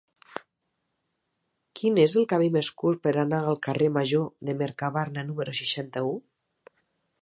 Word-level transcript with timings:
Quin 1.81 1.99
és 2.05 2.15
el 2.21 2.25
camí 2.33 2.49
més 2.57 2.71
curt 2.83 3.03
per 3.05 3.13
anar 3.27 3.43
al 3.53 3.61
carrer 3.69 3.93
Major 4.01 4.27
de 4.49 4.59
Mercabarna 4.65 5.29
número 5.31 5.59
seixanta-u? 5.63 6.19